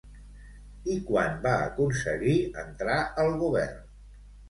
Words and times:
I 0.93 0.95
quan 1.09 1.37
va 1.45 1.53
aconseguir 1.67 2.35
entrar 2.65 3.01
al 3.27 3.33
govern? 3.47 3.89